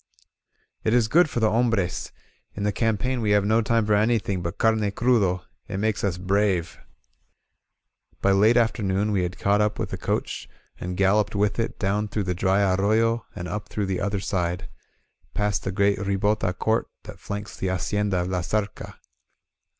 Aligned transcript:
"It 0.83 0.95
is 0.95 1.07
good 1.07 1.29
for 1.29 1.39
the 1.39 1.51
hombres. 1.51 2.11
In 2.55 2.63
the 2.63 2.71
campaign 2.71 3.21
we 3.21 3.29
have 3.37 3.45
no 3.45 3.61
time 3.61 3.85
for 3.85 3.93
anything 3.93 4.41
but 4.41 4.57
carne 4.57 4.79
crudo. 4.93 5.43
It 5.67 5.77
makes 5.77 6.03
us 6.03 6.17
brave." 6.17 6.79
45 8.23 8.23
INSURGENT 8.23 8.23
MEXICO 8.23 8.23
By 8.23 8.31
late 8.31 8.57
afternoon 8.57 9.11
we 9.11 9.21
had 9.21 9.37
caught 9.37 9.61
up 9.61 9.77
with 9.77 9.91
the 9.91 9.99
coach, 9.99 10.49
and 10.79 10.97
galloped 10.97 11.35
with 11.35 11.59
it 11.59 11.77
down 11.77 12.07
through 12.07 12.23
the 12.23 12.33
dry 12.33 12.73
arroyo 12.73 13.27
and 13.35 13.47
up 13.47 13.69
through 13.69 13.85
the 13.85 14.01
other 14.01 14.19
side, 14.19 14.67
past 15.35 15.63
the 15.65 15.71
great 15.71 15.99
ribota 15.99 16.51
court 16.57 16.87
that 17.03 17.19
flanks 17.19 17.55
the 17.55 17.67
Hacienda 17.67 18.21
of 18.21 18.27
La 18.27 18.41
Zarca. 18.41 18.95